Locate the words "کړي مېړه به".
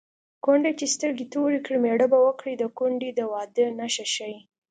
1.65-2.19